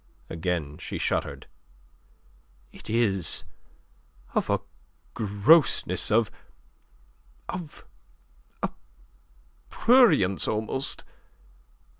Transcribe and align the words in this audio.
Again 0.31 0.79
she 0.79 0.97
shuddered. 0.97 1.45
"It 2.71 2.89
is 2.89 3.43
of 4.33 4.49
a 4.49 4.61
grossness, 5.13 6.09
of... 6.09 6.31
of 7.47 7.85
a 8.63 8.71
prurience 9.69 10.47
almost... 10.47 11.03